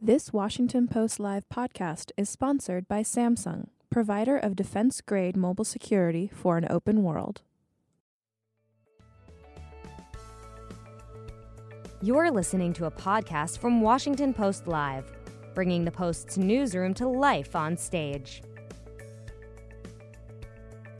[0.00, 6.30] This Washington Post Live podcast is sponsored by Samsung, provider of defense grade mobile security
[6.32, 7.42] for an open world.
[12.00, 15.10] You're listening to a podcast from Washington Post Live,
[15.52, 18.44] bringing the Post's newsroom to life on stage.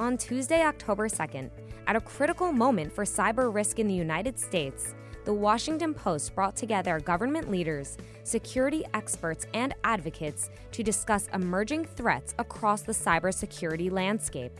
[0.00, 1.50] On Tuesday, October 2nd,
[1.86, 4.96] at a critical moment for cyber risk in the United States,
[5.28, 12.34] the Washington Post brought together government leaders, security experts, and advocates to discuss emerging threats
[12.38, 14.58] across the cybersecurity landscape.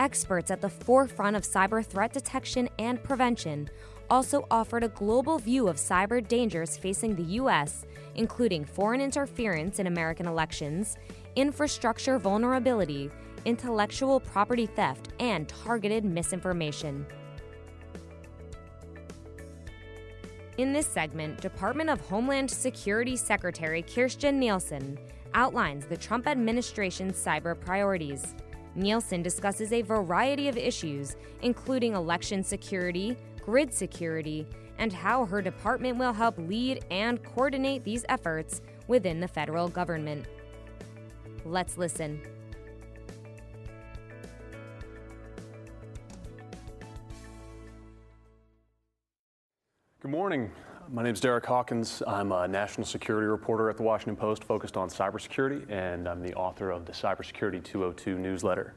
[0.00, 3.70] Experts at the forefront of cyber threat detection and prevention
[4.10, 9.86] also offered a global view of cyber dangers facing the U.S., including foreign interference in
[9.86, 10.96] American elections,
[11.36, 13.12] infrastructure vulnerability,
[13.44, 17.06] intellectual property theft, and targeted misinformation.
[20.60, 24.98] In this segment, Department of Homeland Security Secretary Kirstjen Nielsen
[25.32, 28.34] outlines the Trump administration's cyber priorities.
[28.74, 35.96] Nielsen discusses a variety of issues, including election security, grid security, and how her department
[35.96, 40.26] will help lead and coordinate these efforts within the federal government.
[41.46, 42.20] Let's listen.
[50.10, 50.50] Good morning.
[50.88, 52.02] My name is Derek Hawkins.
[52.04, 56.34] I'm a national security reporter at the Washington Post focused on cybersecurity, and I'm the
[56.34, 58.74] author of the Cybersecurity 202 newsletter.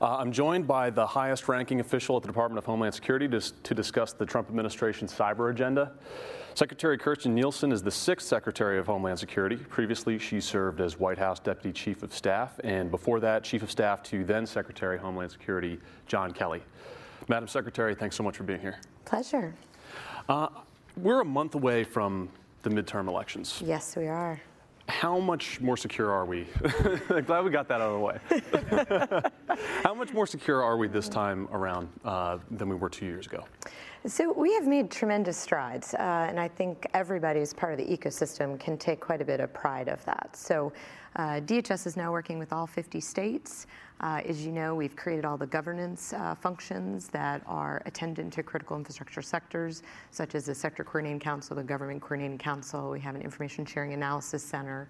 [0.00, 3.40] Uh, I'm joined by the highest ranking official at the Department of Homeland Security to,
[3.64, 5.92] to discuss the Trump administration's cyber agenda.
[6.54, 9.56] Secretary Kirstjen Nielsen is the sixth Secretary of Homeland Security.
[9.56, 13.70] Previously, she served as White House Deputy Chief of Staff, and before that, Chief of
[13.70, 16.62] Staff to then Secretary of Homeland Security John Kelly.
[17.28, 18.78] Madam Secretary, thanks so much for being here.
[19.04, 19.52] Pleasure.
[20.28, 20.48] Uh,
[20.96, 22.28] we're a month away from
[22.62, 23.62] the midterm elections.
[23.64, 24.40] Yes, we are.
[24.88, 26.46] How much more secure are we?
[27.26, 29.18] Glad we got that out of the
[29.56, 29.56] way.
[29.84, 33.26] How much more secure are we this time around uh, than we were two years
[33.26, 33.44] ago?
[34.06, 37.96] So we have made tremendous strides, uh, and I think everybody as part of the
[37.96, 40.30] ecosystem can take quite a bit of pride of that.
[40.34, 40.72] So
[41.14, 43.66] uh, DHS is now working with all 50 states.
[44.02, 48.42] Uh, as you know, we've created all the governance uh, functions that are attendant to
[48.42, 52.90] critical infrastructure sectors, such as the Sector Coordinating Council, the Government Coordinating Council.
[52.90, 54.88] We have an Information Sharing Analysis Center.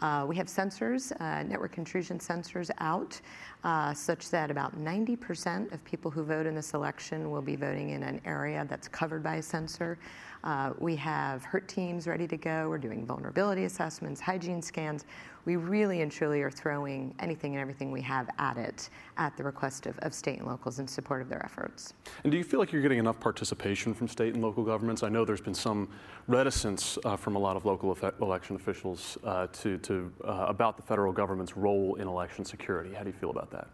[0.00, 3.20] Uh, we have sensors, uh, network intrusion sensors out,
[3.64, 7.90] uh, such that about 90% of people who vote in this election will be voting
[7.90, 9.98] in an area that's covered by a sensor.
[10.42, 12.68] Uh, we have HIRT teams ready to go.
[12.68, 15.04] We're doing vulnerability assessments, hygiene scans
[15.44, 19.44] we really and truly are throwing anything and everything we have at it at the
[19.44, 21.94] request of, of state and locals in support of their efforts.
[22.22, 25.02] And do you feel like you're getting enough participation from state and local governments?
[25.02, 25.88] I know there's been some
[26.26, 30.82] reticence uh, from a lot of local election officials uh, to, to uh, about the
[30.82, 32.94] federal government's role in election security.
[32.94, 33.68] How do you feel about that?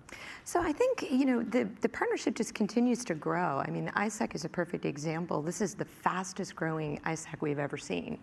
[0.44, 3.62] So I think you know the, the partnership just continues to grow.
[3.64, 5.42] I mean, ISAC is a perfect example.
[5.42, 8.18] This is the fastest growing ISAC we've ever seen.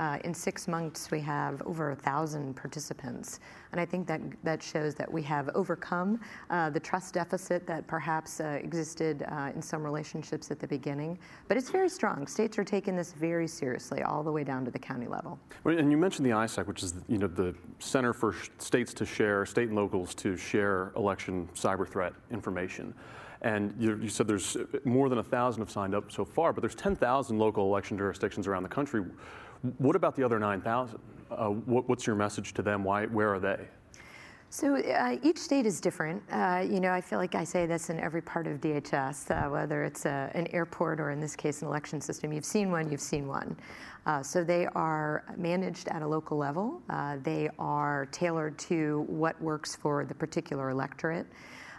[0.00, 3.38] Uh, in six months, we have over a thousand participants,
[3.72, 6.18] and I think that that shows that we have overcome
[6.48, 11.18] uh, the trust deficit that perhaps uh, existed uh, in some relationships at the beginning.
[11.48, 12.26] But it's very strong.
[12.26, 15.38] States are taking this very seriously, all the way down to the county level.
[15.66, 19.44] And you mentioned the ISAC, which is you know the Center for States to share,
[19.44, 22.94] state and locals to share election cyber threat information.
[23.42, 26.60] And you, you, said there's more than a thousand have signed up so far, but
[26.60, 29.02] there's 10,000 local election jurisdictions around the country.
[29.78, 30.98] What about the other 9,000?
[31.30, 32.82] Uh, what, what's your message to them?
[32.82, 33.58] Why, where are they?
[34.52, 36.22] So uh, each state is different.
[36.32, 39.48] Uh, you know, I feel like I say this in every part of DHS, uh,
[39.48, 42.32] whether it's a, an airport or in this case an election system.
[42.32, 43.56] You've seen one, you've seen one.
[44.06, 46.82] Uh, so they are managed at a local level.
[46.88, 51.26] Uh, they are tailored to what works for the particular electorate.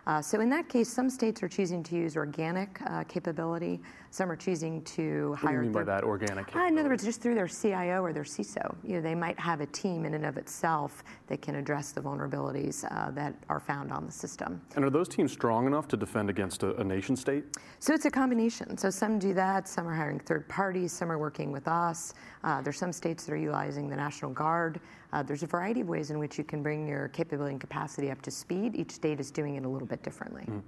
[0.07, 3.81] Uh, so in that case, some states are choosing to use organic uh, capability.
[4.13, 5.43] Some are choosing to hire.
[5.45, 6.53] What do you mean by that, organic?
[6.53, 9.39] Uh, in other words, just through their CIO or their CISO, you know, they might
[9.39, 13.61] have a team in and of itself that can address the vulnerabilities uh, that are
[13.61, 14.61] found on the system.
[14.75, 17.45] And are those teams strong enough to defend against a, a nation state?
[17.79, 18.77] So it's a combination.
[18.77, 19.69] So some do that.
[19.69, 20.91] Some are hiring third parties.
[20.91, 22.13] Some are working with us.
[22.43, 24.81] Uh, there's some states that are utilizing the National Guard.
[25.13, 28.11] Uh, there's a variety of ways in which you can bring your capability and capacity
[28.11, 28.75] up to speed.
[28.75, 30.43] Each state is doing it a little bit differently.
[30.49, 30.61] Mm.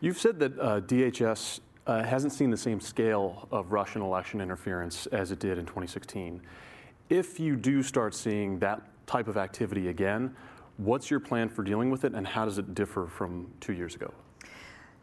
[0.00, 5.06] You've said that uh, DHS uh, hasn't seen the same scale of Russian election interference
[5.06, 6.42] as it did in 2016.
[7.08, 10.36] If you do start seeing that type of activity again,
[10.76, 13.94] what's your plan for dealing with it and how does it differ from two years
[13.94, 14.12] ago?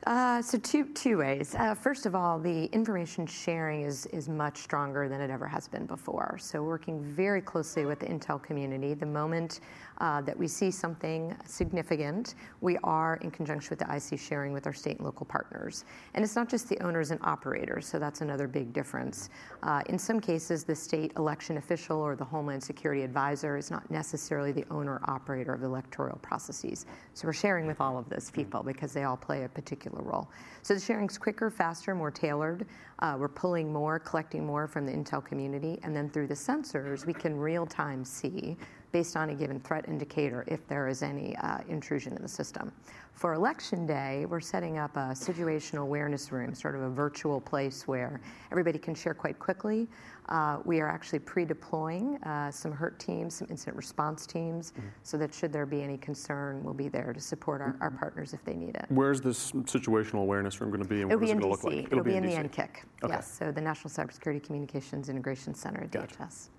[0.06, 1.56] Uh, so two two ways.
[1.58, 5.68] Uh, first of all, the information sharing is is much stronger than it ever has
[5.68, 6.38] been before.
[6.40, 8.94] So working very closely with the Intel community.
[8.94, 9.62] The moment
[9.98, 14.68] uh, that we see something significant, we are in conjunction with the IC sharing with
[14.68, 15.86] our state and local partners.
[16.14, 17.88] And it's not just the owners and operators.
[17.88, 19.30] So that's another big difference.
[19.64, 23.90] Uh, in some cases, the state election official or the Homeland Security advisor is not
[23.90, 26.86] necessarily the owner operator of the electoral processes.
[27.14, 30.30] So we're sharing with all of those people because they all play a particular role.
[30.62, 32.66] So the sharing's quicker, faster, more tailored.
[33.00, 37.06] Uh, we're pulling more, collecting more from the Intel community, and then through the sensors,
[37.06, 38.58] we can real time see
[38.92, 42.72] based on a given threat indicator if there is any uh, intrusion in the system.
[43.12, 47.88] For election day, we're setting up a situational awareness room, sort of a virtual place
[47.88, 48.22] where
[48.52, 49.88] everybody can share quite quickly.
[50.30, 54.88] Uh, we are actually pre-deploying uh, some HIRT teams, some incident response teams, mm-hmm.
[55.04, 58.34] so that should there be any concern, we'll be there to support our, our, partners
[58.34, 58.86] if they need it.
[58.90, 61.64] Where's this situational awareness room going to be, and what is it going to look
[61.64, 61.92] like?
[61.92, 62.70] It'll, be, in, in, the NCCIC,
[63.04, 63.14] okay.
[63.14, 65.92] yes, so the National Cybersecurity Communications Integration Center at.
[65.92, 66.50] DHS.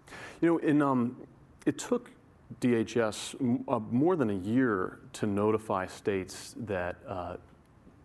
[0.41, 1.17] You know, in, um,
[1.67, 2.11] it took
[2.61, 7.37] DHS uh, more than a year to notify states that uh,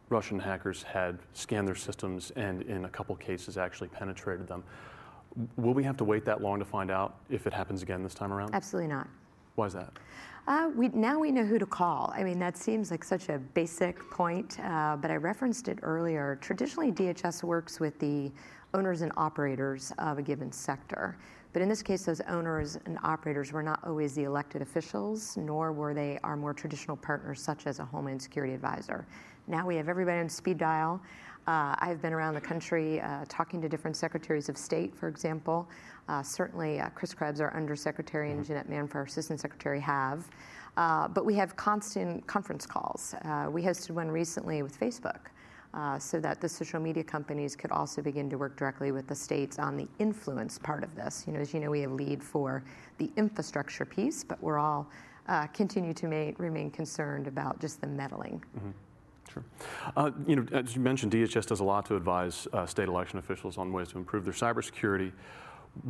[0.10, 4.64] Russian hackers had scanned their systems and, in a couple cases, actually penetrated them.
[5.56, 8.13] Will we have to wait that long to find out if it happens again this
[8.13, 8.54] time around?
[8.54, 9.07] Absolutely not.
[9.56, 9.94] Why is that?
[10.48, 12.12] Uh, we, now we know who to call.
[12.16, 16.38] I mean, that seems like such a basic point, uh, but I referenced it earlier.
[16.42, 18.31] Traditionally, DHS works with the
[18.74, 21.18] owners and operators of a given sector.
[21.54, 25.74] But in this case, those owners and operators were not always the elected officials, nor
[25.74, 29.06] were they our more traditional partners, such as a Homeland Security advisor.
[29.48, 31.01] Now we have everybody on speed dial.
[31.48, 35.68] Uh, I've been around the country uh, talking to different secretaries of state, for example.
[36.08, 38.48] Uh, certainly, uh, Chris Krebs, our Undersecretary, and mm-hmm.
[38.48, 40.28] Jeanette Manfra, our Assistant Secretary, have.
[40.78, 43.16] Uh, but we have constant conference calls.
[43.26, 45.32] Uh, we hosted one recently with Facebook
[45.74, 49.16] uh, so that the social media companies could also begin to work directly with the
[49.16, 51.24] states on the influence part of this.
[51.28, 52.64] You know, as you know, we have lead for
[52.98, 54.88] the infrastructure piece, but we're all
[55.28, 58.44] uh, continue to ma- remain concerned about just the meddling.
[58.58, 58.70] Mm-hmm.
[59.31, 59.44] Sure.
[59.95, 63.19] Uh, you know, as you mentioned, DHS does a lot to advise uh, state election
[63.19, 65.12] officials on ways to improve their cybersecurity.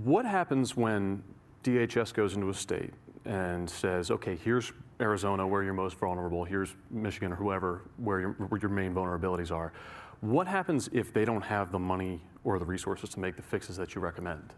[0.03, 1.23] What happens when
[1.63, 2.93] DHS goes into a state
[3.25, 8.31] and says, okay, here's Arizona where you're most vulnerable, here's Michigan or whoever where your,
[8.31, 9.73] where your main vulnerabilities are.
[10.21, 13.77] What happens if they don't have the money or the resources to make the fixes
[13.77, 14.53] that you recommend?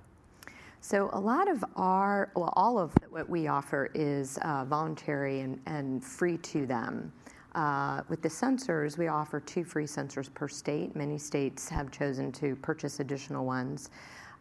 [0.82, 5.62] So a lot of our, well, all of what we offer is uh, voluntary and,
[5.66, 7.14] and free to them.
[7.56, 10.96] Uh, with the sensors, we offer two free sensors per state.
[10.96, 13.90] Many states have chosen to purchase additional ones.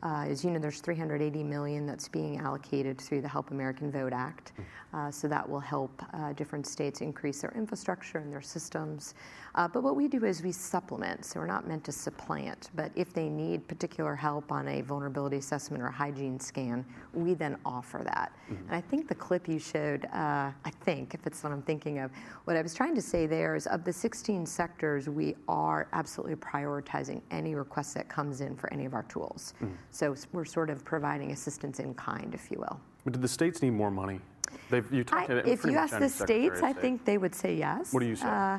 [0.03, 4.13] Uh, as you know, there's 380 million that's being allocated through the Help American Vote
[4.13, 4.53] Act.
[4.57, 4.97] Hmm.
[4.97, 9.15] Uh, so that will help uh, different states increase their infrastructure and their systems.
[9.55, 11.25] Uh, but what we do is we supplement.
[11.25, 12.71] So we're not meant to supplant.
[12.75, 17.57] But if they need particular help on a vulnerability assessment or hygiene scan, we then
[17.65, 18.33] offer that.
[18.51, 18.67] Mm-hmm.
[18.69, 21.99] And I think the clip you showed, uh, I think, if it's what I'm thinking
[21.99, 22.11] of,
[22.45, 26.37] what I was trying to say there is of the 16 sectors, we are absolutely
[26.37, 29.55] prioritizing any request that comes in for any of our tools.
[29.57, 29.75] Mm-hmm.
[29.91, 32.81] So we're sort of providing assistance in kind, if you will.
[33.05, 34.21] But do the states need more money?
[34.71, 37.93] They've, you talked I, if you ask the states, I think they would say yes.
[37.93, 38.27] What do you say?
[38.27, 38.59] Uh,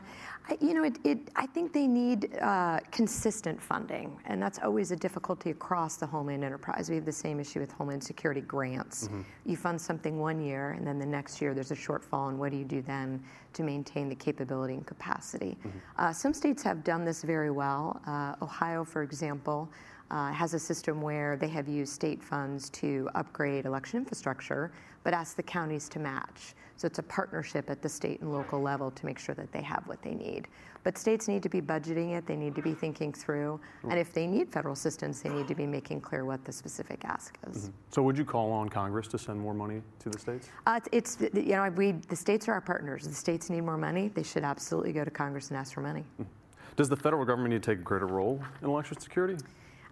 [0.49, 4.91] I, you know, it, it, I think they need uh, consistent funding, and that's always
[4.91, 6.89] a difficulty across the Homeland Enterprise.
[6.89, 9.07] We have the same issue with Homeland Security grants.
[9.07, 9.21] Mm-hmm.
[9.45, 12.51] You fund something one year, and then the next year there's a shortfall, and what
[12.51, 13.23] do you do then
[13.53, 15.57] to maintain the capability and capacity?
[15.59, 15.77] Mm-hmm.
[15.97, 18.01] Uh, some states have done this very well.
[18.05, 19.69] Uh, Ohio, for example,
[20.13, 24.71] uh, has a system where they have used state funds to upgrade election infrastructure,
[25.03, 26.53] but ask the counties to match.
[26.77, 29.63] So it's a partnership at the state and local level to make sure that they
[29.63, 30.47] have what they need.
[30.83, 34.13] But states need to be budgeting it, they need to be thinking through, and if
[34.13, 37.57] they need federal assistance, they need to be making clear what the specific ask is.
[37.57, 37.71] Mm-hmm.
[37.89, 40.49] So would you call on Congress to send more money to the states?
[40.67, 43.07] Uh, it's, you know, we, the states are our partners.
[43.07, 44.09] The states need more money.
[44.09, 46.03] They should absolutely go to Congress and ask for money.
[46.21, 46.29] Mm-hmm.
[46.75, 49.37] Does the federal government need to take a greater role in election security?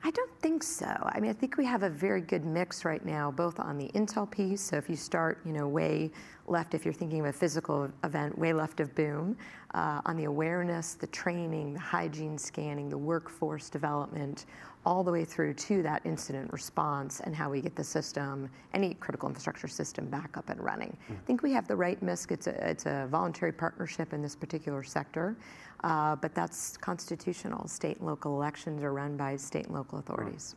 [0.04, 0.88] I don't think so.
[0.88, 3.90] I mean, I think we have a very good mix right now, both on the
[3.90, 4.62] intel piece.
[4.62, 6.12] So if you start, you know, way
[6.48, 9.38] left, if you're thinking of a physical event, way left of boom,
[9.76, 14.46] uh, on the awareness, the training, the hygiene scanning, the workforce development,
[14.86, 18.96] all the way through to that incident response and how we get the system, any
[18.96, 20.98] critical infrastructure system, back up and running.
[21.10, 21.16] Mm.
[21.16, 22.26] I think we have the right mix.
[22.32, 25.38] It's a, it's a voluntary partnership in this particular sector,
[25.82, 27.68] but that's constitutional.
[27.68, 30.56] State and local elections are run by state and local authorities.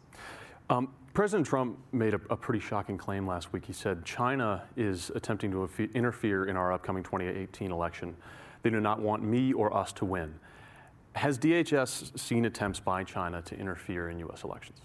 [0.71, 0.77] Right.
[0.77, 3.65] Um, President Trump made a, a, pretty shocking claim last week.
[3.65, 8.17] He said China is attempting to interfere in our upcoming 2018 election.
[8.63, 10.35] They do not want me or us to win.
[11.15, 14.43] Has DHS seen attempts by China to interfere in U.S.
[14.43, 14.81] elections?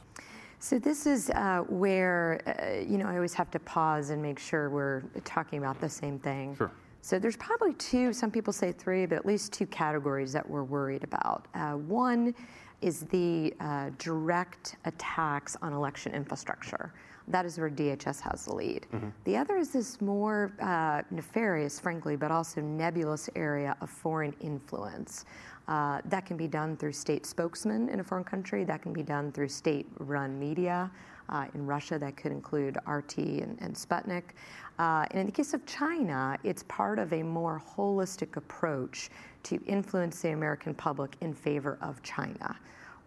[0.59, 4.37] So this is uh, where uh, you know I always have to pause and make
[4.37, 6.55] sure we're talking about the same thing.
[6.55, 6.71] Sure.
[7.01, 8.13] So there's probably two.
[8.13, 11.47] Some people say three, but at least two categories that we're worried about.
[11.53, 12.35] Uh, one
[12.81, 16.93] is the uh, direct attacks on election infrastructure.
[17.27, 18.87] That is where DHS has the lead.
[18.91, 19.09] Mm-hmm.
[19.23, 25.25] The other is this more uh, nefarious, frankly, but also nebulous area of foreign influence.
[25.67, 28.63] Uh, that can be done through state spokesmen in a foreign country.
[28.63, 30.89] That can be done through state-run media.
[31.29, 34.23] Uh, in Russia, that could include RT and, and Sputnik.
[34.79, 39.09] Uh, and in the case of China, it's part of a more holistic approach
[39.43, 42.57] to influence the American public in favor of China.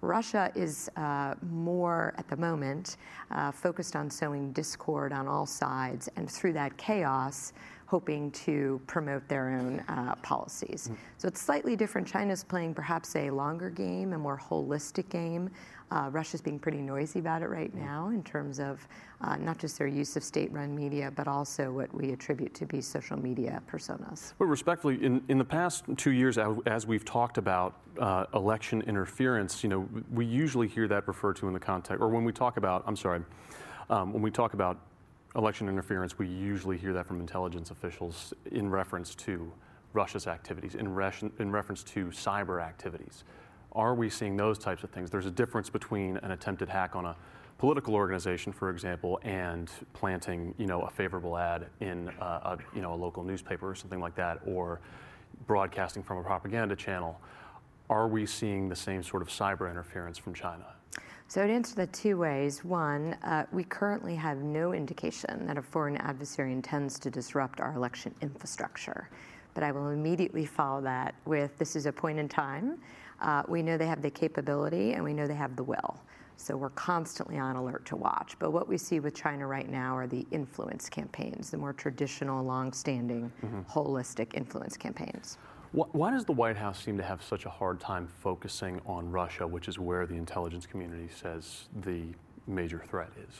[0.02, 2.98] Russia is uh, more, at the moment,
[3.30, 7.52] uh, focused on sowing discord on all sides, and through that chaos,
[7.92, 10.88] hoping to promote their own uh, policies.
[10.88, 10.96] Mm.
[11.18, 12.08] So it's slightly different.
[12.08, 15.50] China's playing perhaps a longer game, a more holistic game.
[15.90, 18.88] Uh, Russia's being pretty noisy about it right now in terms of
[19.20, 22.64] uh, not just their use of state run media, but also what we attribute to
[22.64, 24.32] be social media personas.
[24.38, 29.62] But respectfully, in, in the past two years, as we've talked about uh, election interference,
[29.62, 32.56] you know, we usually hear that referred to in the context, or when we talk
[32.56, 33.20] about, I'm sorry,
[33.90, 34.78] um, when we talk about
[35.36, 39.52] election interference, we usually hear that from intelligence officials in reference to
[39.92, 40.86] Russia's activities, in,
[41.38, 43.24] in reference to cyber activities.
[43.72, 45.10] Are we seeing those types of things?
[45.10, 47.16] There's a difference between an attempted hack on a
[47.58, 52.82] political organization, for example, and planting, you know, a favorable ad in a, a you
[52.82, 54.80] know, a local newspaper or something like that, or
[55.46, 57.18] broadcasting from a propaganda channel.
[57.88, 60.66] Are we seeing the same sort of cyber interference from China?
[61.32, 62.62] So I'd answer that two ways.
[62.62, 67.72] One, uh, we currently have no indication that a foreign adversary intends to disrupt our
[67.72, 69.08] election infrastructure.
[69.54, 72.76] But I will immediately follow that with this is a point in time.
[73.22, 76.02] Uh, we know they have the capability and we know they have the will.
[76.36, 78.36] So we're constantly on alert to watch.
[78.38, 82.44] But what we see with China right now are the influence campaigns, the more traditional,
[82.44, 83.60] long-standing, mm-hmm.
[83.62, 85.38] holistic influence campaigns.
[85.72, 89.46] Why does the White House seem to have such a hard time focusing on Russia,
[89.46, 92.08] which is where the intelligence community says the
[92.46, 93.34] major threat is?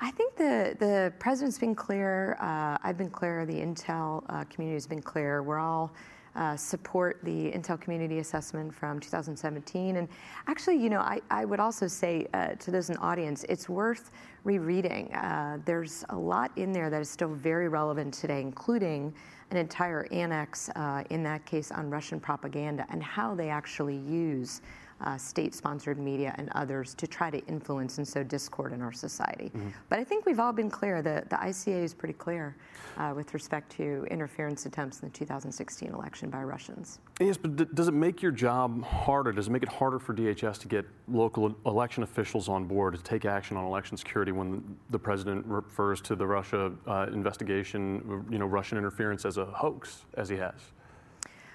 [0.00, 2.36] I think the, the president's been clear.
[2.40, 3.46] Uh, I've been clear.
[3.46, 5.44] The intel uh, community has been clear.
[5.44, 5.92] We're all
[6.34, 9.96] uh, support the Intel Community Assessment from 2017.
[9.96, 10.08] And
[10.46, 13.68] actually, you know, I, I would also say uh, to those in the audience, it's
[13.68, 14.10] worth
[14.44, 15.12] rereading.
[15.12, 19.14] Uh, there's a lot in there that is still very relevant today, including
[19.50, 24.62] an entire annex, uh, in that case, on Russian propaganda and how they actually use
[25.02, 29.50] uh, state-sponsored media and others to try to influence and sow discord in our society.
[29.54, 29.68] Mm-hmm.
[29.88, 31.02] But I think we've all been clear.
[31.02, 32.56] The, the ICA is pretty clear
[32.96, 36.98] uh, with respect to interference attempts in the 2016 election by Russians.
[37.20, 39.32] Yes, but d- does it make your job harder?
[39.32, 43.02] Does it make it harder for DHS to get local election officials on board to
[43.02, 48.38] take action on election security when the president refers to the Russia uh, investigation, you
[48.38, 50.54] know, Russian interference as a hoax, as he has?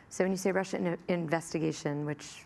[0.09, 2.45] So when you say Russian investigation, which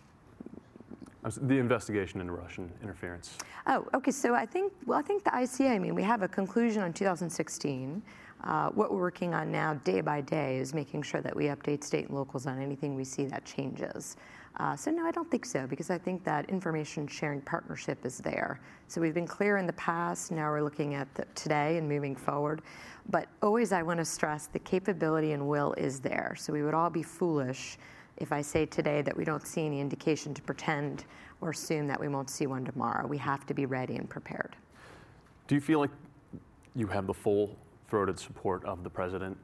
[1.23, 3.37] the investigation into Russian interference.
[3.67, 4.11] Oh, okay.
[4.11, 6.93] So I think, well, I think the ICA, I mean, we have a conclusion on
[6.93, 8.01] 2016.
[8.41, 11.83] Uh, what we're working on now, day by day, is making sure that we update
[11.83, 14.15] state and locals on anything we see that changes.
[14.57, 18.17] Uh, so no, I don't think so, because I think that information sharing partnership is
[18.17, 18.59] there.
[18.87, 20.31] So we've been clear in the past.
[20.31, 22.61] Now we're looking at today and moving forward.
[23.09, 26.35] But always, I want to stress the capability and will is there.
[26.37, 27.77] So we would all be foolish
[28.19, 31.05] if I say today that we don't see any indication to pretend
[31.41, 33.07] or assume that we won't see one tomorrow.
[33.07, 34.55] We have to be ready and prepared.
[35.47, 35.91] Do you feel like
[36.75, 37.57] you have the full
[37.87, 39.37] throated support of the president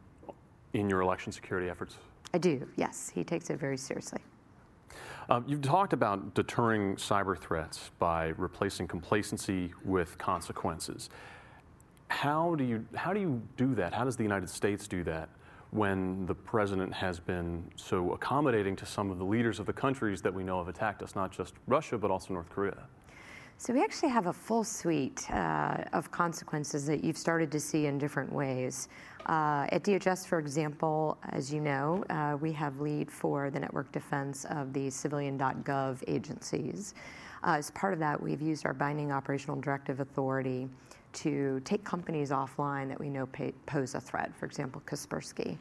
[0.74, 1.98] in your election security efforts?
[2.34, 3.12] I do, yes.
[3.14, 4.20] He takes it very seriously.
[5.30, 11.10] Uh, you've talked about deterring cyber threats by replacing complacency with consequences.
[12.10, 13.92] How do you how do you do that?
[13.94, 15.30] How does the United States do that?
[15.76, 20.22] When the president has been so accommodating to some of the leaders of the countries
[20.22, 22.78] that we know have attacked us, not just Russia, but also North Korea?
[23.58, 27.86] So we actually have a full suite uh, of consequences that you've started to see
[27.86, 28.90] in different ways.
[29.28, 33.92] Uh, at DHS, for example, as you know, uh, we have lead for the network
[33.92, 36.94] defense of the civilian.gov agencies.
[37.44, 40.68] Uh, as part of that, we've used our binding operational directive authority
[41.16, 45.58] to take companies offline that we know pay, pose a threat, for example, Kaspersky.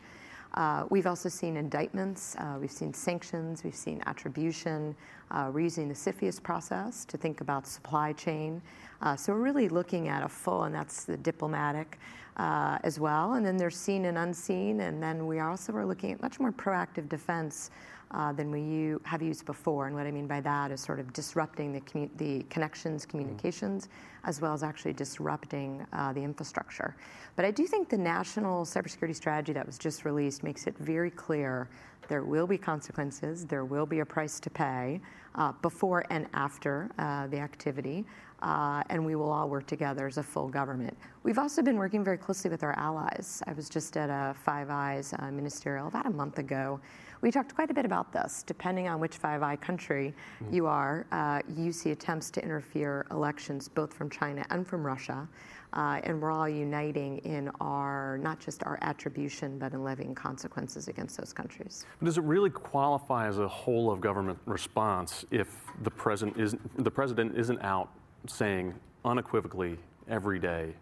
[0.54, 4.94] Uh, we've also seen indictments, uh, we've seen sanctions, we've seen attribution.
[5.32, 8.62] Uh, we're using the CFIUS process to think about supply chain.
[9.00, 11.98] Uh, so we're really looking at a full, and that's the diplomatic
[12.36, 13.34] uh, as well.
[13.34, 14.80] And then there's seen and unseen.
[14.80, 17.70] And then we also are looking at much more proactive defense
[18.10, 19.86] uh, than we have used before.
[19.86, 21.72] And what I mean by that is sort of disrupting
[22.16, 24.28] the, connections, communications, mm-hmm.
[24.28, 26.94] as well as actually disrupting uh, the infrastructure.
[27.34, 31.10] But I do think the national cybersecurity strategy that was just released makes it very
[31.10, 31.68] clear
[32.08, 35.00] there will be consequences, there will be a price to pay
[35.36, 38.04] uh, before and after uh, the activity.
[38.42, 40.96] Uh, and we will all work together as a full government.
[41.22, 43.42] We've also been working very closely with our allies.
[43.46, 46.80] I was just at a Five Eyes uh, ministerial about a month ago,
[47.24, 48.42] we talked quite a bit about this.
[48.42, 50.54] Depending on which Five Eye country mm-hmm.
[50.54, 55.26] you are, uh, you see attempts to interfere elections both from China and from Russia.
[55.72, 60.86] Uh, and we're all uniting in our not just our attribution, but in levying consequences
[60.88, 61.86] against those countries.
[62.02, 65.48] Does it really qualify as a whole of government response if
[65.82, 67.88] the president isn't the president isn't out
[68.26, 69.78] saying unequivocally
[70.08, 70.74] every day,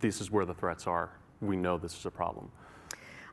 [0.00, 1.10] "This is where the threats are.
[1.40, 2.50] We know this is a problem."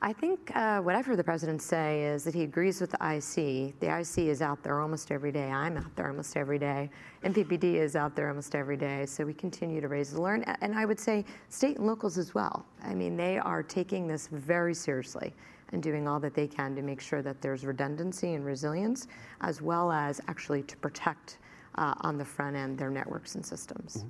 [0.05, 2.97] I think uh, what I've heard the president say is that he agrees with the
[2.97, 3.79] IC.
[3.79, 5.49] The IC is out there almost every day.
[5.49, 6.89] I'm out there almost every day.
[7.23, 9.05] NPPD is out there almost every day.
[9.05, 10.43] So we continue to raise the learn.
[10.59, 12.65] And I would say state and locals as well.
[12.83, 15.33] I mean, they are taking this very seriously
[15.71, 19.07] and doing all that they can to make sure that there's redundancy and resilience,
[19.39, 21.37] as well as actually to protect
[21.75, 23.97] uh, on the front end their networks and systems.
[23.97, 24.07] Mm-hmm.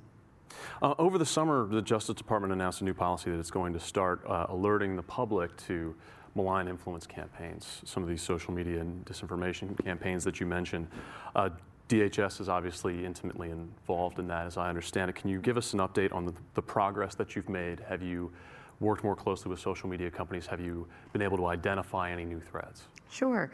[0.82, 3.80] Uh, over the summer, the Justice Department announced a new policy that it's going to
[3.80, 5.94] start uh, alerting the public to
[6.34, 10.88] malign influence campaigns, some of these social media and disinformation campaigns that you mentioned.
[11.34, 11.50] Uh,
[11.88, 15.14] DHS is obviously intimately involved in that, as I understand it.
[15.14, 17.80] Can you give us an update on the, the progress that you've made?
[17.80, 18.32] Have you
[18.80, 20.46] worked more closely with social media companies?
[20.46, 22.84] Have you been able to identify any new threats?
[23.10, 23.50] Sure.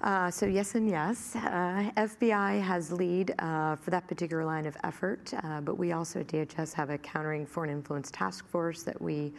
[0.00, 1.36] Uh, so yes and yes.
[1.36, 6.20] Uh, FBI has lead uh, for that particular line of effort, uh, but we also
[6.20, 9.30] at DHS have a countering foreign influence task force that we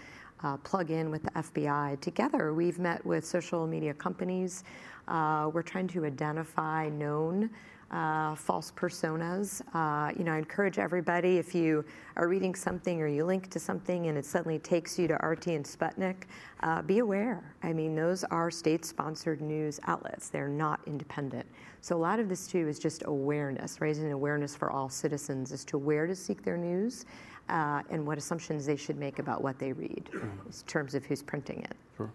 [0.44, 2.00] uh, plug in with the FBI.
[2.00, 4.64] Together, we've met with social media companies.
[5.08, 7.50] Uh, we're trying to identify known
[7.92, 9.62] uh, false personas.
[9.74, 11.84] Uh, you know, I encourage everybody if you
[12.16, 15.48] are reading something or you link to something and it suddenly takes you to RT
[15.48, 16.24] and Sputnik,
[16.62, 17.54] uh, be aware.
[17.64, 21.46] I mean, those are state sponsored news outlets, they're not independent.
[21.82, 25.66] So, a lot of this too is just awareness, raising awareness for all citizens as
[25.66, 27.06] to where to seek their news.
[27.50, 31.22] Uh, and what assumptions they should make about what they read in terms of who's
[31.22, 31.76] printing it.
[31.98, 32.10] Sure.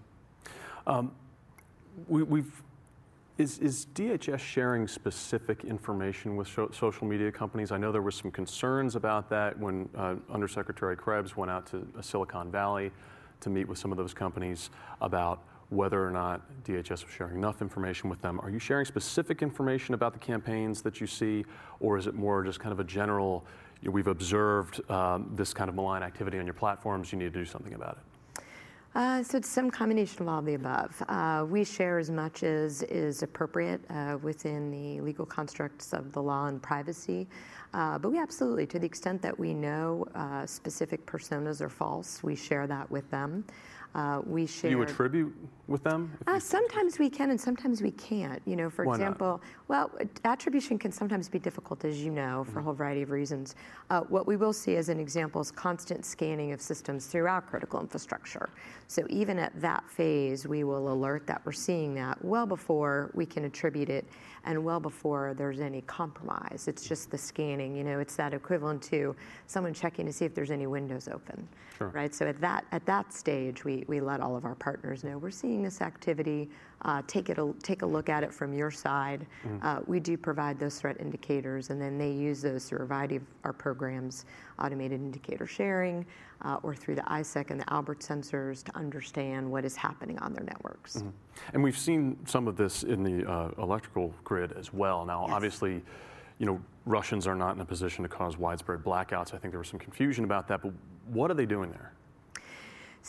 [0.87, 1.13] Um,
[2.09, 2.63] we, we've
[3.39, 7.71] is, is DHS sharing specific information with social media companies?
[7.71, 11.87] I know there were some concerns about that when uh, Undersecretary Krebs went out to
[11.99, 12.91] uh, Silicon Valley
[13.41, 14.71] to meet with some of those companies
[15.03, 18.41] about whether or not DHS was sharing enough information with them.
[18.41, 21.45] Are you sharing specific information about the campaigns that you see,
[21.81, 23.45] or is it more just kind of a general,
[23.83, 27.33] you know, we've observed um, this kind of malign activity on your platforms, you need
[27.35, 28.16] to do something about it?
[28.97, 31.03] Uh, so it's some combination of all the above.
[31.07, 36.23] Uh, we share as much as is appropriate uh, within the legal constructs of the
[36.23, 37.27] law and privacy.
[37.73, 40.07] But we absolutely, to the extent that we know
[40.47, 43.45] specific personas are false, we share that with them.
[43.97, 44.71] Uh, we share.
[44.71, 45.35] You attribute
[45.69, 46.13] with them?
[46.27, 48.43] Uh, sometimes we can, and sometimes we can't.
[48.45, 49.41] You know, for Why example, not?
[49.69, 49.91] well,
[50.25, 52.59] attribution can sometimes be difficult, as you know, for mm-hmm.
[52.59, 53.55] a whole variety of reasons.
[53.89, 57.81] Uh, what we will see as an example is constant scanning of systems throughout critical
[57.81, 58.51] infrastructure.
[58.87, 63.25] So even at that phase, we will alert that we're seeing that well before we
[63.25, 64.05] can attribute it,
[64.45, 66.69] and well before there's any compromise.
[66.69, 67.75] It's just the scanning.
[67.75, 71.49] You know, it's that equivalent to someone checking to see if there's any windows open,
[71.79, 71.89] sure.
[71.89, 72.15] right?
[72.15, 75.31] So at that at that stage, we we let all of our partners know we're
[75.31, 76.49] seeing this activity.
[76.83, 79.27] Uh, take it a, take a look at it from your side.
[79.45, 79.67] Mm-hmm.
[79.67, 83.17] Uh, we do provide those threat indicators, and then they use those through a variety
[83.17, 84.27] of our programs,
[84.59, 86.05] automated indicator sharing,
[86.43, 90.33] uh, or through the ISAC and the Albert sensors to understand what is happening on
[90.35, 90.99] their networks.
[90.99, 91.09] Mm-hmm.
[91.55, 95.05] And we've seen some of this in the uh, electrical grid as well.
[95.05, 95.35] Now, yes.
[95.35, 95.83] obviously
[96.39, 99.35] you know, Russians are not in a position to cause widespread blackouts.
[99.35, 100.73] I think there was some confusion about that, but
[101.07, 101.93] what are they doing there?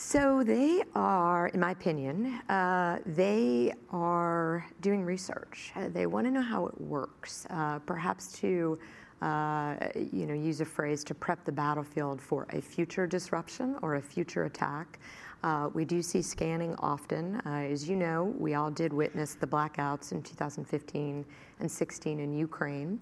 [0.00, 5.72] So they are, in my opinion, uh, they are doing research.
[5.74, 8.78] Uh, they want to know how it works, uh, perhaps to,
[9.22, 13.96] uh, you know, use a phrase to prep the battlefield for a future disruption or
[13.96, 15.00] a future attack.
[15.42, 17.42] Uh, we do see scanning often.
[17.44, 21.24] Uh, as you know, we all did witness the blackouts in 2015
[21.58, 23.00] and 16 in Ukraine.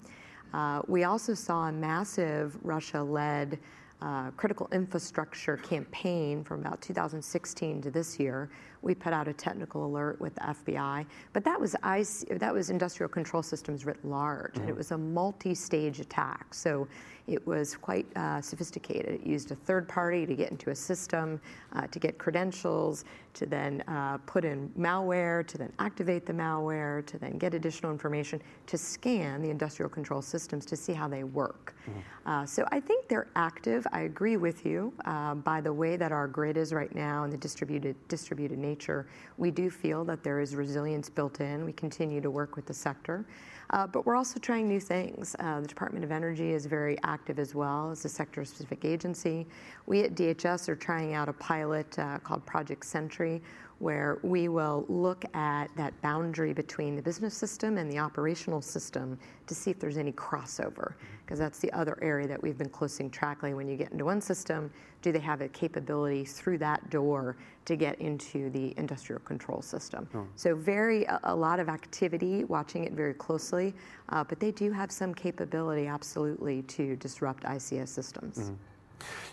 [0.87, 3.59] we also saw a massive Russia-led
[4.01, 8.49] uh, critical infrastructure campaign from about 2016 to this year.
[8.83, 12.69] We put out a technical alert with the FBI, but that was IC, that was
[12.69, 14.61] industrial control systems writ large, mm-hmm.
[14.61, 16.53] and it was a multi-stage attack.
[16.53, 16.87] So
[17.27, 19.21] it was quite uh, sophisticated.
[19.21, 21.39] It used a third party to get into a system,
[21.73, 27.05] uh, to get credentials, to then uh, put in malware, to then activate the malware,
[27.05, 31.23] to then get additional information, to scan the industrial control systems to see how they
[31.23, 31.75] work.
[31.89, 32.29] Mm-hmm.
[32.29, 33.85] Uh, so I think they're active.
[33.91, 34.93] I agree with you.
[35.05, 39.07] Uh, by the way that our grid is right now and the distributed distributed nature,
[39.37, 41.65] we do feel that there is resilience built in.
[41.65, 43.25] We continue to work with the sector.
[43.69, 45.35] Uh, but we're also trying new things.
[45.39, 49.45] Uh, the Department of Energy is very active as well as a sector specific agency.
[49.85, 53.41] We at DHS are trying out a pilot uh, called Project Sentry,
[53.79, 59.17] where we will look at that boundary between the business system and the operational system
[59.45, 60.93] to see if there's any crossover,
[61.25, 63.55] because that's the other area that we've been closely tracking.
[63.55, 64.71] When you get into one system,
[65.03, 70.07] do they have a capability through that door to get into the industrial control system?
[70.15, 70.25] Oh.
[70.35, 73.75] So very a, a, lot of activity, watching it very closely,
[74.09, 78.37] uh, but they do have some capability, absolutely, to disrupt ICS systems.
[78.37, 78.53] Mm-hmm.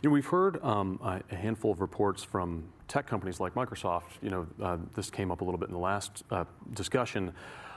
[0.02, 4.10] You know, we've heard um, a handful of reports from tech companies like Microsoft.
[4.22, 7.32] You know, uh, this came up a little bit in the last uh, discussion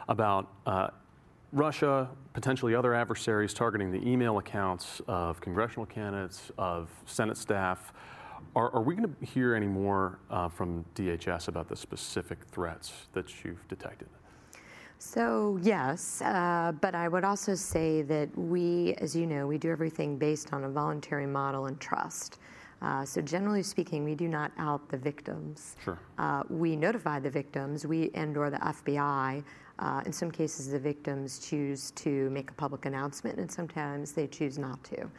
[0.08, 0.90] about uh,
[1.52, 7.94] Russia, potentially other adversaries targeting the email accounts of congressional candidates, of Senate staff.
[8.56, 13.08] Are, are we going to hear any more uh, from DHS about the specific threats
[13.14, 14.10] that you've detected?
[15.00, 19.70] So, yes, uh, but I would also say that we, as you know, we do
[19.70, 22.40] everything based on a voluntary model and trust.
[22.82, 25.76] Uh, so, generally speaking, we do not out the victims.
[25.84, 26.00] Sure.
[26.18, 29.44] Uh, we notify the victims, we and/or the FBI.
[29.80, 34.26] Uh, in some cases, the victims choose to make a public announcement, and sometimes they
[34.26, 35.10] choose not to.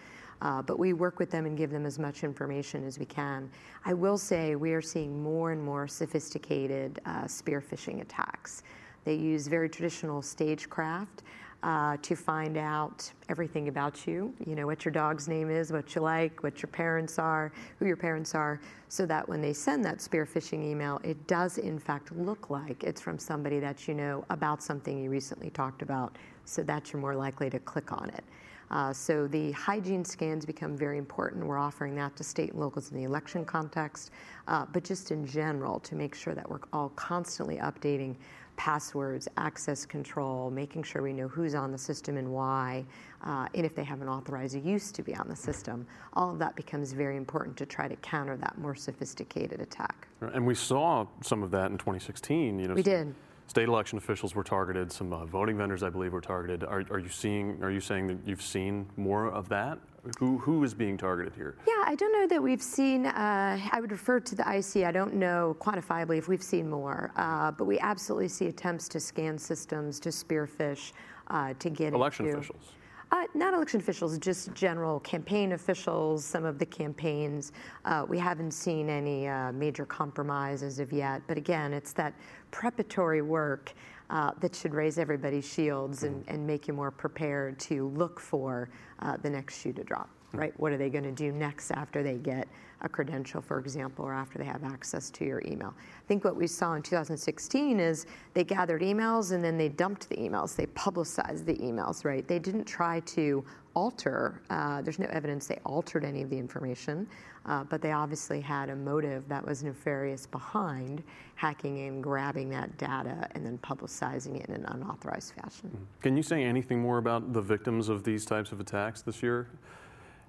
[0.40, 3.50] Uh, but we work with them and give them as much information as we can.
[3.84, 8.62] I will say we are seeing more and more sophisticated uh, spear phishing attacks.
[9.08, 11.22] They use very traditional stagecraft
[11.62, 14.34] uh, to find out everything about you.
[14.46, 17.86] You know, what your dog's name is, what you like, what your parents are, who
[17.86, 21.78] your parents are, so that when they send that spear phishing email, it does in
[21.78, 26.18] fact look like it's from somebody that you know about something you recently talked about,
[26.44, 28.24] so that you're more likely to click on it.
[28.70, 31.42] Uh, so the hygiene scans become very important.
[31.46, 34.10] We're offering that to state and locals in the election context,
[34.48, 38.16] uh, but just in general to make sure that we're all constantly updating
[38.58, 42.84] passwords, access control, making sure we know who's on the system and why,
[43.24, 45.86] uh, and if they have an authorized use to be on the system.
[46.12, 50.08] All of that becomes very important to try to counter that more sophisticated attack.
[50.20, 52.58] And we saw some of that in 2016.
[52.58, 53.14] You know, we did.
[53.46, 54.92] State election officials were targeted.
[54.92, 56.64] Some uh, voting vendors, I believe, were targeted.
[56.64, 57.62] Are, are you seeing?
[57.62, 59.78] Are you saying that you've seen more of that?
[60.18, 61.56] Who, who is being targeted here?
[61.66, 64.92] Yeah, I don't know that we've seen, uh, I would refer to the IC, I
[64.92, 69.38] don't know quantifiably if we've seen more, uh, but we absolutely see attempts to scan
[69.38, 70.92] systems, to spearphish,
[71.28, 72.72] uh, to get election into, officials.
[73.11, 77.52] Uh, not election officials, just general campaign officials, some of the campaigns.
[77.84, 82.14] Uh, we haven't seen any uh, major compromises of yet, but again, it's that
[82.50, 83.72] preparatory work
[84.10, 88.70] uh, that should raise everybody's shields and, and, make you more prepared to look for
[89.00, 90.58] uh, the next shoe to drop, right?
[90.58, 92.48] What are they going to do next after they get
[92.80, 95.74] a credential, for example, or after they have access to your email?
[95.76, 100.08] I think what we saw in 2016 is they gathered emails and then they dumped
[100.08, 100.56] the emails.
[100.56, 102.26] They publicized the emails, right?
[102.26, 103.44] They didn't try to
[103.74, 107.06] alter, uh, there's no evidence they altered any of the information,
[107.48, 111.02] uh, but they obviously had a motive that was nefarious behind
[111.34, 115.70] hacking and grabbing that data and then publicizing it in an unauthorized fashion.
[115.70, 115.84] Mm-hmm.
[116.02, 119.48] Can you say anything more about the victims of these types of attacks this year?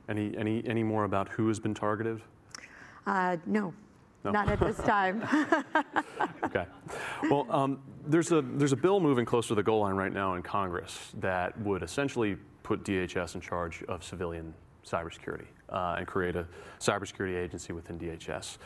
[0.07, 2.21] Any, any, any more about who has been targeted?
[3.05, 3.73] Uh, no,
[4.23, 4.31] no.
[4.31, 5.23] Not at this time.
[6.43, 6.65] okay.
[7.29, 10.35] Well, um, there's a there's a bill moving close to the goal line right now
[10.35, 14.53] in Congress that would essentially put DHS in charge of civilian
[14.89, 16.45] cybersecurity uh, and create a
[16.79, 18.57] cybersecurity agency within DHS.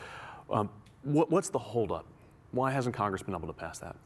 [0.50, 0.70] Um,
[1.02, 2.06] what, what's the holdup?
[2.52, 3.96] Why hasn't Congress been able to pass that?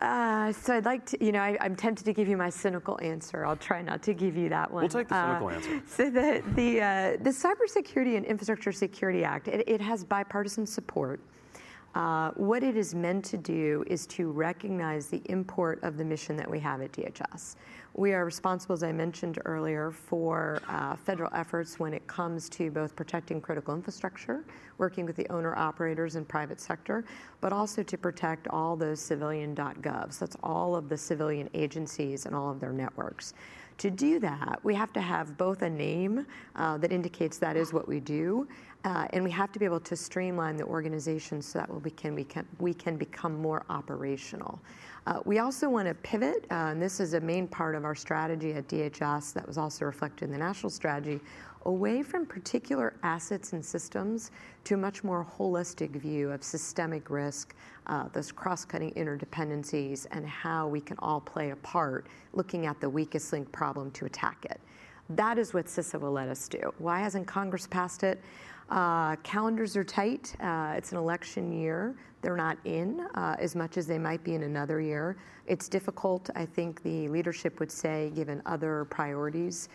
[0.00, 2.98] Uh, so I'd like to, you know, I, am tempted to give you my cynical
[3.02, 3.44] answer.
[3.44, 4.82] I'll try not to give you that one.
[4.82, 5.82] We'll take the cynical uh, answer.
[5.88, 11.20] So the the uh, the Cybersecurity and Infrastructure Security Act, it, it has bipartisan support.
[11.98, 16.36] Uh, what it is meant to do is to recognize the import of the mission
[16.36, 17.56] that we have at DHS.
[17.94, 22.70] We are responsible, as I mentioned earlier, for uh, federal efforts when it comes to
[22.70, 24.44] both protecting critical infrastructure,
[24.78, 27.04] working with the owner operators and private sector,
[27.40, 30.20] but also to protect all those civilian.govs.
[30.20, 33.34] That's all of the civilian agencies and all of their networks.
[33.78, 37.72] To do that, we have to have both a name uh, that indicates that is
[37.72, 38.48] what we do,
[38.84, 42.14] Uh, and we have to be able to streamline the organization so that we can,
[42.14, 44.60] we can, we can become more operational.
[45.06, 47.94] Uh, we also want to pivot, uh, and this is a main part of our
[47.94, 51.20] strategy at DHS that was also reflected in the national strategy,
[51.64, 54.30] away from particular assets and systems
[54.64, 57.54] to a much more holistic view of systemic risk,
[57.86, 62.80] uh, those cross cutting interdependencies, and how we can all play a part looking at
[62.80, 64.60] the weakest link problem to attack it.
[65.10, 66.72] That is what CISA will let us do.
[66.78, 68.22] Why hasn't Congress passed it?
[68.70, 70.34] Uh, calendars are tight.
[70.40, 71.94] Uh, it's an election year.
[72.20, 75.16] They're not in uh, as much as they might be in another year.
[75.46, 79.68] It's difficult, I think the leadership would say, given other priorities,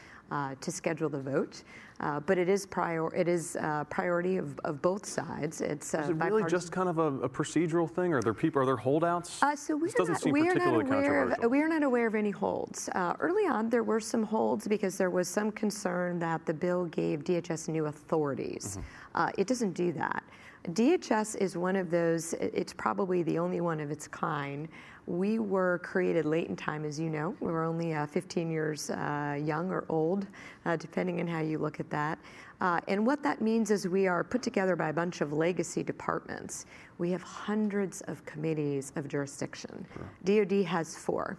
[0.62, 1.62] to schedule the vote.
[2.00, 3.14] Uh, but it is prior.
[3.14, 5.62] It is uh, priority of, of both sides.
[5.62, 8.14] It's uh, is it really just kind of a, a, procedural thing?
[8.14, 8.62] Are there people?
[8.62, 9.42] Are there holdouts?
[9.42, 12.16] Uh, so we are not, we are not aware of we are not aware of
[12.16, 12.90] any holds.
[12.90, 16.86] Uh, early on, there were some holds because there was some concern that the bill
[16.86, 18.80] gave DHS new authorities.
[19.16, 19.40] Mm-hmm.
[19.40, 20.24] it doesn't do that.
[20.70, 22.34] DHS is one of those.
[22.34, 24.68] It's probably the only one of its kind
[25.06, 27.36] we were created late in time, as you know.
[27.40, 30.28] We were only uh, 15 years uh, young or old,
[30.66, 32.20] uh, depending on how you look at that.
[32.62, 35.84] Uh, and what that means is we are put together by a bunch of legacy
[35.84, 36.66] departments.
[36.98, 39.86] We have hundreds of committees of jurisdiction.
[39.94, 40.46] Sure.
[40.46, 41.38] DoD has four.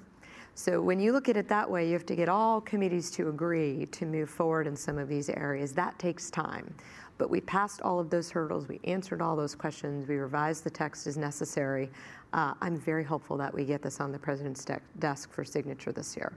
[0.56, 3.28] So when you look at it that way, you have to get all committees to
[3.28, 5.72] agree to move forward in some of these areas.
[5.72, 6.72] That takes time.
[7.16, 8.68] But we passed all of those hurdles.
[8.68, 10.08] We answered all those questions.
[10.08, 11.90] We revised the text as necessary.
[12.32, 15.92] Uh, I'm very hopeful that we get this on the president's de- desk for signature
[15.92, 16.32] this year.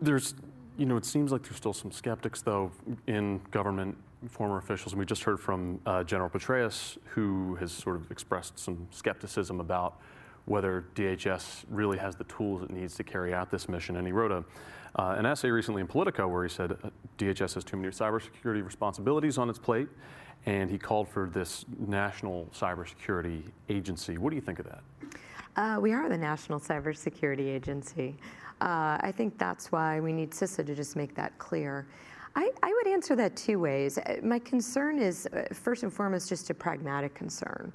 [0.00, 0.34] There's,
[0.76, 2.72] you know, it seems like there's still some skeptics, though,
[3.06, 3.96] in government,
[4.28, 4.92] former officials.
[4.92, 9.60] And we just heard from uh, General Petraeus, who has sort of expressed some skepticism
[9.60, 10.00] about
[10.46, 13.96] whether DHS really has the tools it needs to carry out this mission.
[13.96, 14.44] And he wrote a,
[14.96, 18.64] uh, an essay recently in Politico where he said uh, DHS has too many cybersecurity
[18.64, 19.88] responsibilities on its plate,
[20.46, 24.18] and he called for this national cybersecurity agency.
[24.18, 24.82] What do you think of that?
[25.54, 28.16] Uh, we are the National Cybersecurity Agency.
[28.62, 31.86] Uh, I think that's why we need CISA to just make that clear.
[32.34, 33.98] I, I, would answer that two ways.
[33.98, 37.72] Uh, my concern is, uh, first and foremost, just a pragmatic concern.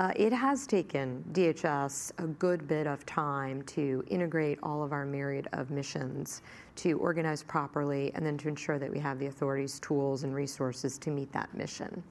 [0.00, 5.04] Uh, it has taken DHS a good bit of time to integrate all of our
[5.04, 6.40] myriad of missions,
[6.76, 10.96] to organize properly, and then to ensure that we have the authorities, tools, and resources
[10.96, 12.02] to meet that mission.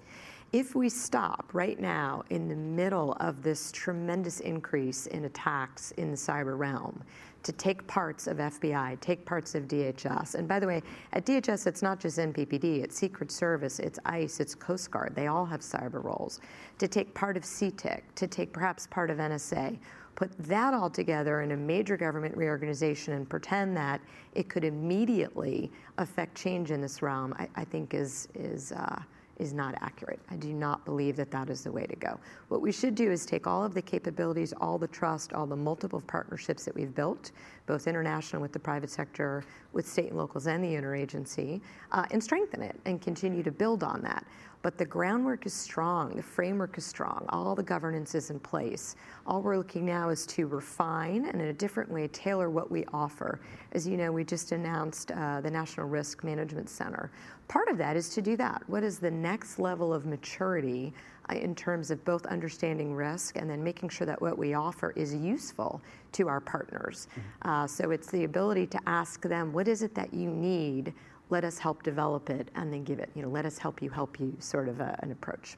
[0.51, 6.11] If we stop right now in the middle of this tremendous increase in attacks in
[6.11, 7.01] the cyber realm,
[7.43, 10.35] to take parts of FBI, take parts of DHS.
[10.35, 10.81] And by the way,
[11.13, 15.13] at DHS, it's not just NPPD, it's Secret Service, it's ICE, it's Coast Guard.
[15.15, 16.39] They all have cyber roles.
[16.79, 19.77] To take part of CTIC, to take perhaps part of NSA,
[20.15, 24.01] put that all together in a major government reorganization and pretend that
[24.33, 29.01] it could immediately affect change in this realm, I, I think is, is uh,
[29.39, 30.19] is not accurate.
[30.29, 32.19] I do not believe that that is the way to go.
[32.49, 35.55] What we should do is take all of the capabilities, all the trust, all the
[35.55, 37.31] multiple partnerships that we've built,
[37.69, 42.21] both international with the private sector, with state and locals, and the interagency, uh, and
[42.21, 44.25] strengthen it and continue to build on that.
[44.63, 48.95] But the groundwork is strong, the framework is strong, all the governance is in place.
[49.27, 52.85] All we're looking now is to refine and in a different way tailor what we
[52.91, 53.39] offer.
[53.71, 57.11] As you know, we just announced uh, the National Risk Management Center.
[57.47, 58.63] Part of that is to do that.
[58.65, 60.91] What is the next level of maturity
[61.33, 65.13] in terms of both understanding risk and then making sure that what we offer is
[65.13, 65.81] useful
[66.13, 67.07] to our partners?
[67.11, 67.49] Mm-hmm.
[67.49, 70.93] Uh, so it's the ability to ask them, what is it that you need?
[71.29, 73.89] let us help develop it and then give it, you know, let us help you
[73.89, 75.55] help you sort of a, an approach.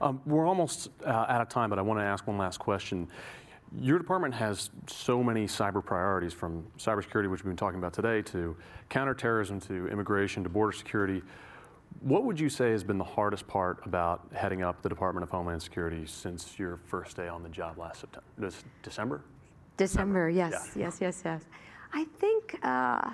[0.00, 3.08] Um, we're almost uh, out of time, but I want to ask one last question.
[3.78, 8.22] Your department has so many cyber priorities from cybersecurity, which we've been talking about today,
[8.22, 8.56] to
[8.88, 11.22] counterterrorism, to immigration, to border security.
[12.00, 15.30] What would you say has been the hardest part about heading up the Department of
[15.30, 18.26] Homeland Security since your first day on the job last September?
[18.38, 19.22] This December?
[19.76, 20.84] December, yes, yeah.
[20.84, 21.42] yes, yes, yes.
[21.92, 23.10] I think uh,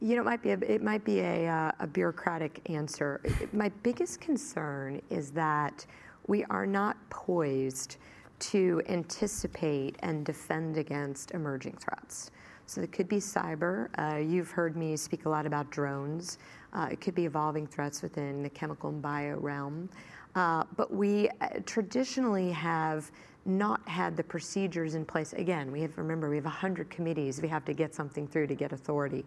[0.00, 3.20] you know, it might be a, it might be a, uh, a bureaucratic answer.
[3.52, 5.86] My biggest concern is that
[6.26, 7.96] we are not poised
[8.38, 12.30] to anticipate and defend against emerging threats.
[12.66, 13.88] So it could be cyber.
[13.96, 16.38] Uh, you've heard me speak a lot about drones.
[16.76, 19.88] Uh, it could be evolving threats within the chemical and bio realm.
[20.34, 23.10] Uh, but we uh, traditionally have
[23.46, 25.32] not had the procedures in place.
[25.32, 27.40] Again, we have remember we have 100 committees.
[27.40, 29.24] We have to get something through to get authority.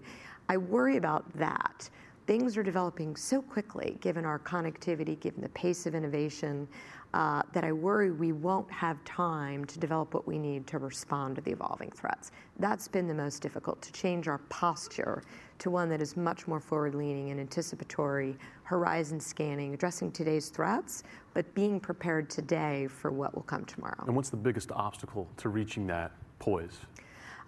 [0.47, 1.89] I worry about that.
[2.29, 6.67] Things are developing so quickly, given our connectivity, given the pace of innovation,
[7.15, 11.37] uh, that I worry we won't have time to develop what we need to respond
[11.37, 12.29] to the evolving threats.
[12.59, 15.23] That's been the most difficult to change our posture
[15.57, 21.01] to one that is much more forward leaning and anticipatory, horizon scanning, addressing today's threats,
[21.33, 24.03] but being prepared today for what will come tomorrow.
[24.05, 26.77] And what's the biggest obstacle to reaching that poise?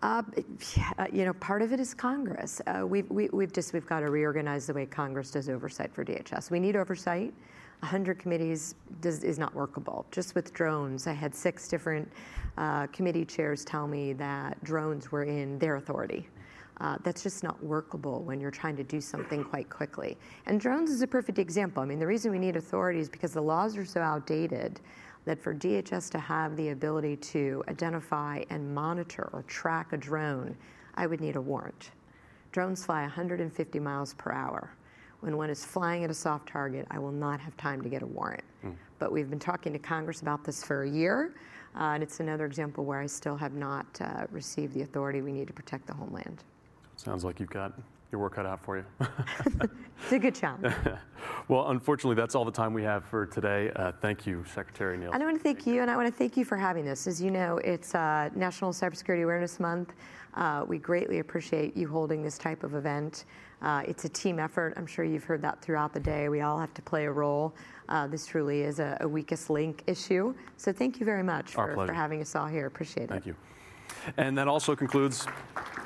[0.01, 0.23] Uh,
[1.13, 2.59] you know, part of it is Congress.
[2.65, 6.49] Uh, we've, just we've got to reorganize the way Congress does oversight for DHS.
[6.49, 7.33] We need oversight.
[7.81, 10.05] 100 committees is not workable.
[10.11, 12.11] Just with drones, I had six different
[12.57, 16.27] uh, committee chairs tell me that drones were in their authority.
[17.03, 20.17] That's just not workable when you're trying to do something quite quickly.
[20.47, 21.83] And drones is a perfect example.
[21.83, 24.79] I mean, the reason we need authority is because the laws are so outdated
[25.25, 30.55] that for DHS to have the ability to identify and monitor or track a drone,
[30.95, 31.91] I would need a warrant.
[32.51, 34.71] Drones fly 150 miles per hour.
[35.21, 38.01] When one is flying at a soft target, I will not have time to get
[38.01, 38.43] a warrant.
[38.65, 38.75] Mm.
[38.97, 41.35] But we've been talking to Congress about this for a year,
[41.75, 45.31] uh, and it's another example where I still have not uh, received the authority we
[45.31, 46.43] need to protect the homeland.
[46.97, 47.73] Sounds like you've got
[48.11, 48.85] your work cut out for you.
[50.03, 50.73] it's a good challenge.
[51.47, 53.71] well, unfortunately, that's all the time we have for today.
[53.75, 55.11] Uh, thank you, Secretary Neal.
[55.13, 57.07] I want to thank you, and I want to thank you for having this.
[57.07, 59.93] As you know, it's uh, National Cybersecurity Awareness Month.
[60.33, 63.25] Uh, we greatly appreciate you holding this type of event.
[63.61, 64.73] Uh, it's a team effort.
[64.75, 66.29] I'm sure you've heard that throughout the day.
[66.29, 67.53] We all have to play a role.
[67.89, 70.33] Uh, this truly is a, a, weakest link issue.
[70.57, 72.65] So thank you very much for, for having us all here.
[72.65, 73.09] Appreciate it.
[73.09, 73.35] Thank you.
[74.17, 75.27] And that also concludes,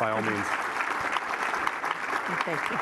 [0.00, 0.46] by all means.
[2.26, 2.78] Thank you.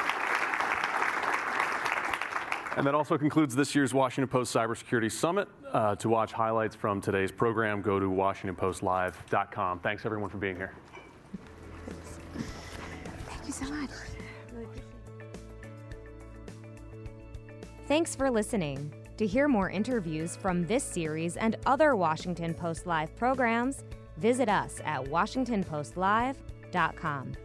[2.76, 5.48] And that also concludes this year's Washington Post Cybersecurity Summit.
[5.72, 9.78] Uh, to watch highlights from today's program, go to WashingtonPostLive.com.
[9.80, 10.72] Thanks everyone for being here.
[13.26, 13.90] Thank you so much.
[17.86, 18.92] Thanks for listening.
[19.18, 23.84] To hear more interviews from this series and other Washington Post Live programs,
[24.16, 27.36] visit us at WashingtonPostLive.com.